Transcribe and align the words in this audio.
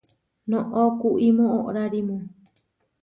Noʼó 0.49 0.81
kuimó 0.99 1.45
oʼrárimu. 1.59 2.15